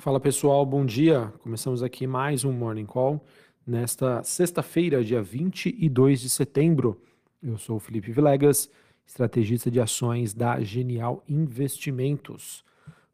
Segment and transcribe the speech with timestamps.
[0.00, 1.30] Fala pessoal, bom dia.
[1.42, 3.22] Começamos aqui mais um Morning Call
[3.66, 7.02] nesta sexta-feira, dia 22 de setembro.
[7.42, 8.70] Eu sou o Felipe Vilegas,
[9.06, 12.64] estrategista de ações da Genial Investimentos.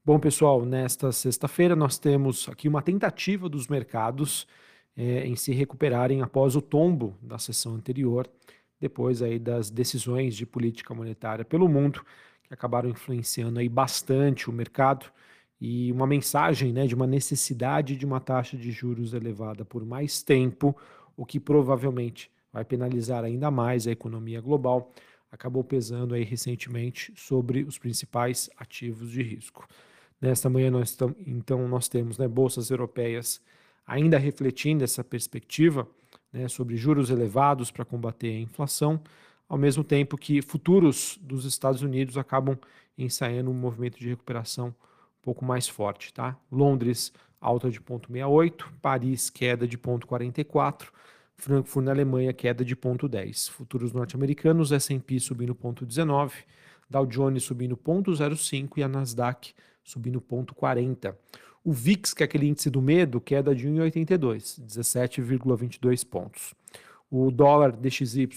[0.04, 4.46] Bom pessoal, nesta sexta-feira nós temos aqui uma tentativa dos mercados
[4.96, 8.30] é, em se recuperarem após o tombo da sessão anterior,
[8.80, 12.06] depois aí das decisões de política monetária pelo mundo
[12.44, 15.06] que acabaram influenciando aí bastante o mercado
[15.60, 20.22] e uma mensagem né, de uma necessidade de uma taxa de juros elevada por mais
[20.22, 20.76] tempo,
[21.16, 24.92] o que provavelmente vai penalizar ainda mais a economia global,
[25.30, 29.66] acabou pesando aí recentemente sobre os principais ativos de risco.
[30.20, 33.40] Nesta manhã, nós tam, então, nós temos né, bolsas europeias
[33.86, 35.86] ainda refletindo essa perspectiva
[36.32, 39.00] né, sobre juros elevados para combater a inflação,
[39.48, 42.58] ao mesmo tempo que futuros dos Estados Unidos acabam
[42.98, 44.74] ensaiando um movimento de recuperação
[45.26, 46.38] pouco mais forte, tá?
[46.52, 50.86] Londres, alta de 0,68, Paris, queda de 0,44,
[51.34, 53.50] Frankfurt na Alemanha, queda de 0,10.
[53.50, 56.30] Futuros norte-americanos, S&P subindo 0,19,
[56.88, 61.16] Dow Jones subindo 0,05 e a Nasdaq subindo 0,40.
[61.64, 66.54] O VIX, que é aquele índice do medo, queda de 1,82, 17,22 pontos.
[67.10, 68.28] O dólar DXY,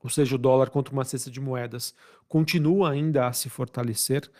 [0.00, 1.96] ou seja, o dólar contra uma cesta de moedas,
[2.28, 4.30] continua ainda a se fortalecer,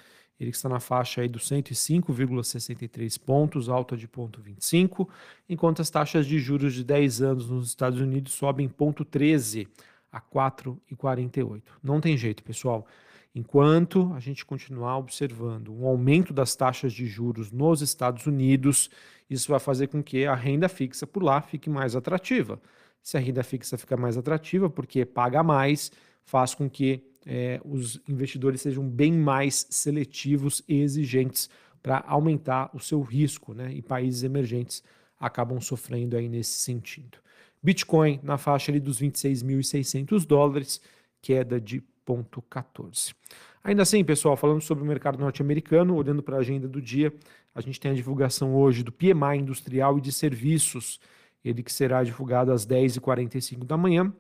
[0.41, 5.07] ele está na faixa aí dos 105,63 pontos, alta de 0,25,
[5.47, 9.69] enquanto as taxas de juros de 10 anos nos Estados Unidos sobem 0,13
[10.11, 11.63] a 4,48.
[11.83, 12.87] Não tem jeito, pessoal.
[13.35, 18.91] Enquanto a gente continuar observando um aumento das taxas de juros nos Estados Unidos,
[19.29, 22.61] isso vai fazer com que a renda fixa por lá fique mais atrativa.
[23.03, 25.93] Se a renda fixa fica mais atrativa, porque paga mais,
[26.25, 31.49] faz com que é, os investidores sejam bem mais seletivos e exigentes
[31.83, 33.73] para aumentar o seu risco, né?
[33.73, 34.83] E países emergentes
[35.19, 37.19] acabam sofrendo aí nesse sentido.
[37.63, 40.81] Bitcoin na faixa ali dos 26.600 dólares,
[41.21, 43.15] queda de 0,14.
[43.63, 47.13] Ainda assim, pessoal, falando sobre o mercado norte-americano, olhando para a agenda do dia,
[47.55, 50.99] a gente tem a divulgação hoje do PMI industrial e de serviços,
[51.45, 54.13] ele que será divulgado às 10h45 da manhã,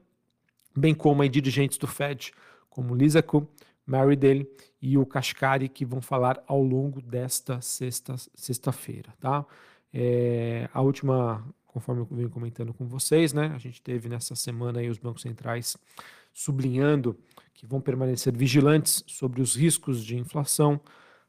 [0.77, 2.33] bem como aí dirigentes do Fed
[2.71, 3.47] como Lisa Ku,
[3.85, 4.49] Mary Daly
[4.81, 9.45] e o Kashkari, que vão falar ao longo desta sexta-feira, tá?
[9.93, 13.53] É, a última, conforme eu venho comentando com vocês, né?
[13.55, 15.77] A gente teve nessa semana aí os bancos centrais
[16.33, 17.17] sublinhando
[17.53, 20.81] que vão permanecer vigilantes sobre os riscos de inflação,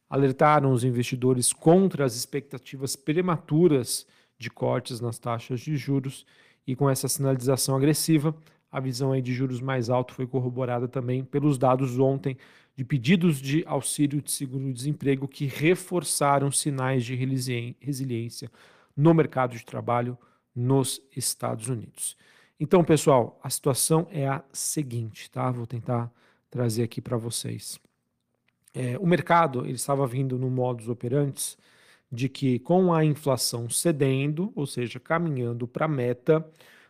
[0.10, 4.06] alertaram os investidores contra as expectativas prematuras
[4.38, 6.26] de cortes nas taxas de juros
[6.66, 8.36] e com essa sinalização agressiva,
[8.72, 12.38] a visão aí de juros mais alto foi corroborada também pelos dados ontem
[12.76, 17.16] de pedidos de auxílio de seguro-desemprego que reforçaram sinais de
[17.80, 18.50] resiliência
[18.96, 20.18] no mercado de trabalho
[20.56, 22.16] nos Estados Unidos.
[22.60, 25.50] Então, pessoal, a situação é a seguinte, tá?
[25.52, 26.12] Vou tentar
[26.50, 27.80] trazer aqui para vocês.
[28.74, 31.58] É, o mercado ele estava vindo no modus operandi
[32.12, 36.46] de que com a inflação cedendo, ou seja, caminhando para a meta,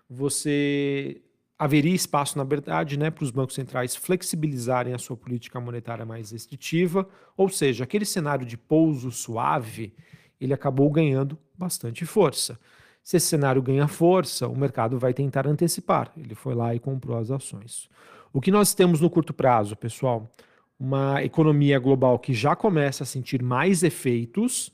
[0.09, 1.21] você
[1.61, 6.31] haveria espaço, na verdade, né, para os bancos centrais flexibilizarem a sua política monetária mais
[6.31, 7.07] restritiva,
[7.37, 9.93] ou seja, aquele cenário de pouso suave,
[10.39, 12.59] ele acabou ganhando bastante força.
[13.03, 16.11] Se esse cenário ganha força, o mercado vai tentar antecipar.
[16.17, 17.87] Ele foi lá e comprou as ações.
[18.33, 20.33] O que nós temos no curto prazo, pessoal?
[20.79, 24.71] Uma economia global que já começa a sentir mais efeitos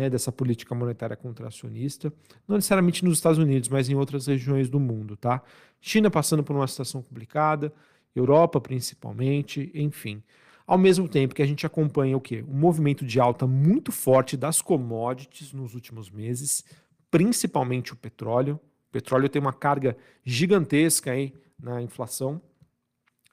[0.00, 2.10] né, dessa política monetária contracionista,
[2.48, 5.42] não necessariamente nos Estados Unidos, mas em outras regiões do mundo, tá?
[5.78, 7.70] China passando por uma situação complicada,
[8.16, 10.22] Europa principalmente, enfim.
[10.66, 12.42] Ao mesmo tempo que a gente acompanha o quê?
[12.48, 16.64] Um movimento de alta muito forte das commodities nos últimos meses,
[17.10, 18.58] principalmente o petróleo.
[18.88, 22.40] O petróleo tem uma carga gigantesca aí na inflação.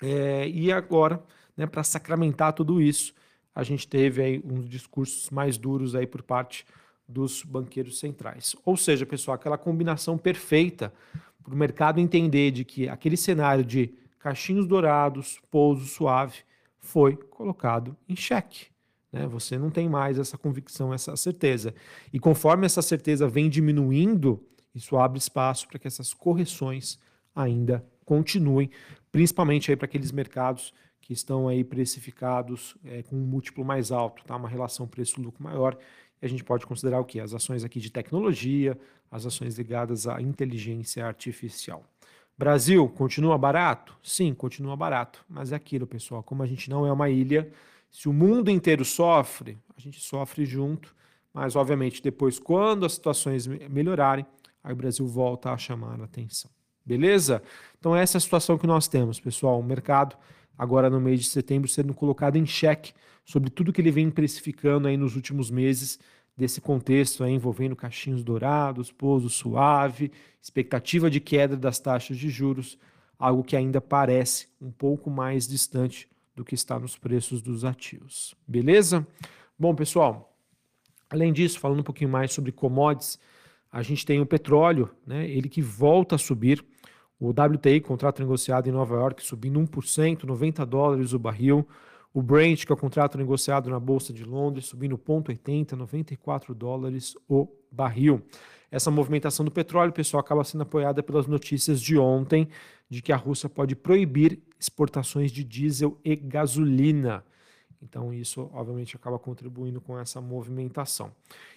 [0.01, 1.23] É, e agora,
[1.55, 3.13] né, para sacramentar tudo isso,
[3.57, 6.63] a gente teve aí uns discursos mais duros aí por parte
[7.07, 8.55] dos banqueiros centrais.
[8.63, 10.93] Ou seja, pessoal, aquela combinação perfeita
[11.43, 16.37] para o mercado entender de que aquele cenário de caixinhos dourados, pouso suave,
[16.77, 18.67] foi colocado em xeque.
[19.11, 19.25] Né?
[19.25, 21.73] Você não tem mais essa convicção, essa certeza.
[22.13, 24.39] E conforme essa certeza vem diminuindo,
[24.75, 26.99] isso abre espaço para que essas correções
[27.35, 28.69] ainda continuem,
[29.11, 30.71] principalmente aí para aqueles mercados
[31.07, 34.35] que estão aí precificados é, com um múltiplo mais alto, tá?
[34.35, 35.77] uma relação preço-lucro maior.
[36.21, 37.17] E a gente pode considerar o que?
[37.17, 38.77] As ações aqui de tecnologia,
[39.09, 41.85] as ações ligadas à inteligência artificial.
[42.37, 43.97] Brasil, continua barato?
[44.03, 45.23] Sim, continua barato.
[45.29, 47.49] Mas é aquilo, pessoal, como a gente não é uma ilha,
[47.89, 50.93] se o mundo inteiro sofre, a gente sofre junto,
[51.33, 54.25] mas obviamente depois, quando as situações melhorarem,
[54.61, 56.51] aí o Brasil volta a chamar a atenção.
[56.85, 57.41] Beleza?
[57.79, 59.57] Então essa é a situação que nós temos, pessoal.
[59.57, 60.17] O mercado
[60.57, 62.93] agora no mês de setembro sendo colocado em xeque
[63.25, 65.99] sobre tudo que ele vem precificando aí nos últimos meses
[66.35, 70.11] desse contexto aí envolvendo caixinhos dourados, pouso suave,
[70.41, 72.77] expectativa de queda das taxas de juros,
[73.17, 78.35] algo que ainda parece um pouco mais distante do que está nos preços dos ativos.
[78.47, 79.05] Beleza?
[79.57, 80.37] Bom, pessoal,
[81.09, 83.19] além disso, falando um pouquinho mais sobre commodities,
[83.71, 86.63] a gente tem o petróleo, né, ele que volta a subir,
[87.19, 91.67] o WTI, contrato negociado em Nova York, subindo 1%, 90 dólares o barril,
[92.13, 97.15] o Brent, que é o contrato negociado na Bolsa de Londres, subindo 0,80, 94 dólares
[97.27, 98.21] o barril.
[98.71, 102.47] Essa movimentação do petróleo, pessoal, acaba sendo apoiada pelas notícias de ontem
[102.89, 107.23] de que a Rússia pode proibir exportações de diesel e gasolina.
[107.81, 111.11] Então, isso obviamente acaba contribuindo com essa movimentação.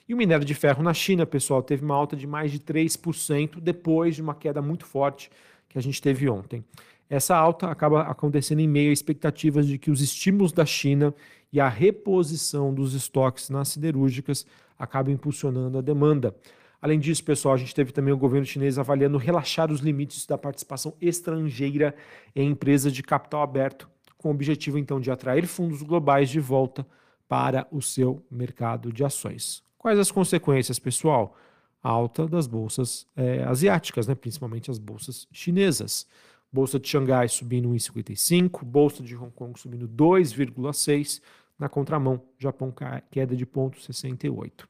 [0.08, 3.61] E o minério de ferro na China, pessoal, teve uma alta de mais de 3%
[3.61, 5.31] depois de uma queda muito forte
[5.69, 6.64] que a gente teve ontem.
[7.08, 11.14] Essa alta acaba acontecendo em meio a expectativas de que os estímulos da China
[11.52, 14.46] e a reposição dos estoques nas siderúrgicas
[14.78, 16.34] acabem impulsionando a demanda.
[16.81, 20.38] Além disso, pessoal, a gente teve também o governo chinês avaliando relaxar os limites da
[20.38, 21.94] participação estrangeira
[22.34, 23.88] em empresas de capital aberto,
[24.20, 26.87] com o objetivo então de atrair fundos globais de volta
[27.26, 29.64] para o seu mercado de ações.
[29.78, 31.37] Quais as consequências, pessoal?
[31.82, 34.14] A alta das bolsas é, asiáticas, né?
[34.14, 36.06] principalmente as bolsas chinesas.
[36.52, 41.23] Bolsa de Xangai subindo 1,55, Bolsa de Hong Kong subindo 2,6,
[41.58, 42.75] na contramão, Japão
[43.11, 44.66] queda de 0,68.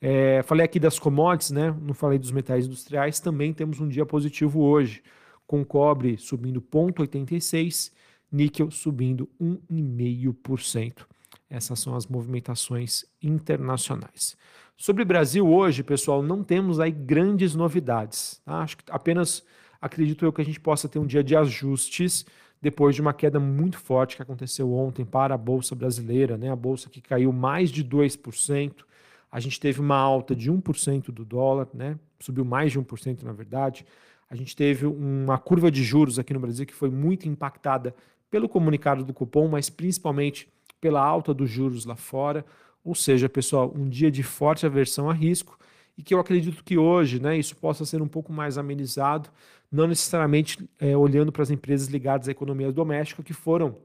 [0.00, 1.74] É, falei aqui das commodities, né?
[1.80, 5.02] Não falei dos metais industriais, também temos um dia positivo hoje,
[5.46, 7.92] com cobre subindo 0,86,
[8.30, 11.06] níquel subindo 1,5%.
[11.48, 14.36] Essas são as movimentações internacionais.
[14.76, 18.40] Sobre Brasil hoje, pessoal, não temos aí grandes novidades.
[18.44, 18.62] Tá?
[18.62, 19.44] Acho que apenas
[19.80, 22.24] acredito eu que a gente possa ter um dia de ajustes
[22.62, 26.50] depois de uma queda muito forte que aconteceu ontem para a Bolsa Brasileira, né?
[26.50, 28.72] a Bolsa que caiu mais de 2%.
[29.32, 31.98] A gente teve uma alta de 1% do dólar, né?
[32.18, 33.84] subiu mais de 1% na verdade.
[34.30, 37.94] A gente teve uma curva de juros aqui no Brasil que foi muito impactada
[38.30, 40.48] pelo comunicado do cupom, mas principalmente
[40.80, 42.44] pela alta dos juros lá fora.
[42.84, 45.58] Ou seja, pessoal, um dia de forte aversão a risco
[45.98, 49.28] e que eu acredito que hoje né, isso possa ser um pouco mais amenizado,
[49.70, 53.76] não necessariamente é, olhando para as empresas ligadas à economia doméstica, que foram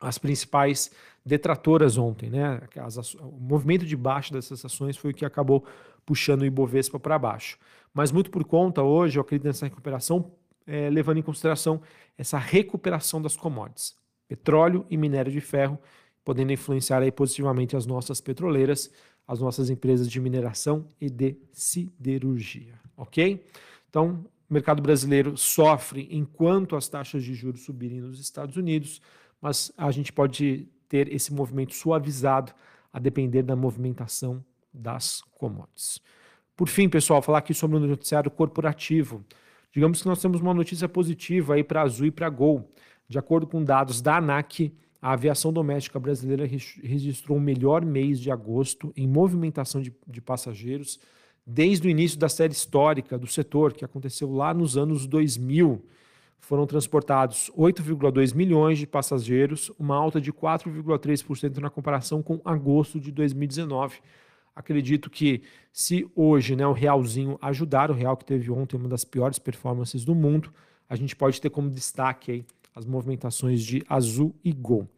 [0.00, 0.90] as principais
[1.24, 2.30] detratoras ontem.
[2.30, 2.60] Né?
[2.76, 5.64] As, o movimento de baixa dessas ações foi o que acabou
[6.04, 7.58] puxando o Ibovespa para baixo.
[7.92, 10.30] Mas muito por conta, hoje, eu acredito nessa recuperação,
[10.66, 11.80] é, levando em consideração
[12.18, 13.94] essa recuperação das commodities,
[14.26, 15.78] petróleo e minério de ferro,
[16.24, 18.90] podendo influenciar aí positivamente as nossas petroleiras,
[19.26, 23.44] as nossas empresas de mineração e de siderurgia, ok?
[23.88, 29.00] Então, o mercado brasileiro sofre enquanto as taxas de juros subirem nos Estados Unidos,
[29.40, 32.52] mas a gente pode ter esse movimento suavizado
[32.92, 36.00] a depender da movimentação das commodities.
[36.56, 39.24] Por fim, pessoal, falar aqui sobre o noticiário corporativo.
[39.72, 42.70] Digamos que nós temos uma notícia positiva aí para Azul e para Gol.
[43.08, 48.30] De acordo com dados da ANAC, a aviação doméstica brasileira registrou o melhor mês de
[48.30, 50.98] agosto em movimentação de, de passageiros
[51.46, 55.84] desde o início da série histórica do setor, que aconteceu lá nos anos 2000.
[56.40, 63.12] Foram transportados 8,2 milhões de passageiros, uma alta de 4,3% na comparação com agosto de
[63.12, 63.98] 2019.
[64.56, 69.04] Acredito que se hoje né, o realzinho ajudar, o real que teve ontem uma das
[69.04, 70.50] piores performances do mundo,
[70.88, 72.44] a gente pode ter como destaque aí
[72.74, 74.88] as movimentações de Azul e Gol.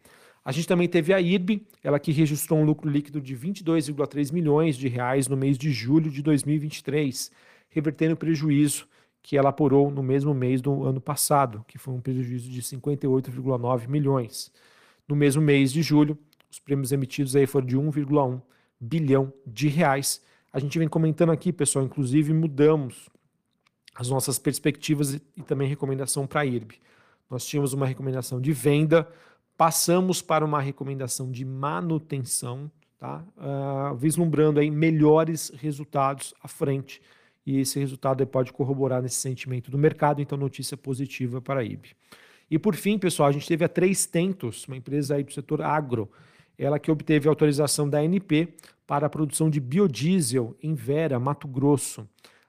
[0.44, 4.76] A gente também teve a IRB, ela que registrou um lucro líquido de 22,3 milhões
[4.76, 7.30] de reais no mês de julho de 2023,
[7.68, 8.86] revertendo o prejuízo
[9.20, 13.88] que ela apurou no mesmo mês do ano passado, que foi um prejuízo de 58,9
[13.88, 14.52] milhões.
[15.08, 16.16] No mesmo mês de julho,
[16.48, 18.40] os prêmios emitidos aí foram de 1,1
[18.80, 20.22] bilhão de reais.
[20.52, 23.08] A gente vem comentando aqui, pessoal, inclusive mudamos
[23.94, 26.76] as nossas perspectivas e também recomendação para a IRB.
[27.28, 29.08] Nós tínhamos uma recomendação de venda,
[29.56, 33.24] passamos para uma recomendação de manutenção, tá?
[33.36, 37.02] Uh, vislumbrando aí melhores resultados à frente.
[37.44, 41.90] E esse resultado pode corroborar nesse sentimento do mercado, então notícia positiva para a IB.
[42.50, 45.60] E por fim, pessoal, a gente teve a Três Tentos, uma empresa aí do setor
[45.60, 46.10] agro,
[46.58, 48.48] ela que obteve autorização da ANP
[48.86, 52.08] para a produção de biodiesel em Vera, Mato Grosso.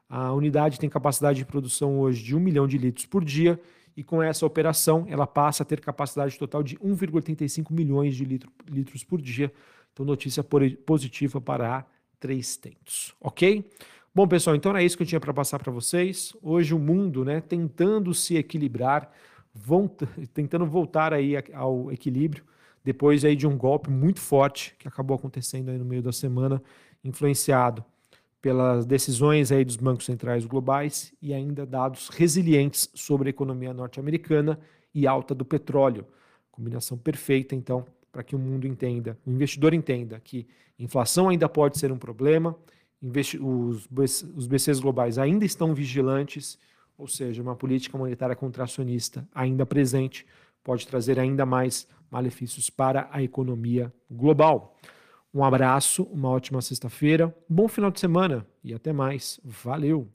[0.10, 3.60] A unidade tem capacidade de produção hoje de 1 milhão de litros por dia
[3.96, 8.52] e com essa operação ela passa a ter capacidade total de 1,85 milhões de litro,
[8.68, 9.54] litros por dia.
[9.94, 11.86] Então, notícia positiva para a
[12.20, 13.70] três tentos, ok?
[14.16, 16.36] Bom, pessoal, então era isso que eu tinha para passar para vocês.
[16.42, 19.12] Hoje o mundo, né, tentando se equilibrar,
[20.34, 22.44] tentando voltar aí ao equilíbrio
[22.84, 26.62] depois aí de um golpe muito forte que acabou acontecendo aí no meio da semana,
[27.04, 27.84] influenciado
[28.42, 34.60] pelas decisões aí dos bancos centrais globais e ainda dados resilientes sobre a economia norte-americana
[34.94, 36.06] e alta do petróleo.
[36.52, 41.78] Combinação perfeita, então, para que o mundo entenda, o investidor entenda que inflação ainda pode
[41.78, 42.56] ser um problema,
[43.02, 43.88] os,
[44.36, 46.58] os BCs globais ainda estão vigilantes,
[46.98, 50.26] ou seja, uma política monetária contracionista ainda presente
[50.64, 54.78] pode trazer ainda mais malefícios para a economia global.
[55.34, 59.40] Um abraço, uma ótima sexta-feira, bom final de semana e até mais.
[59.44, 60.10] Valeu!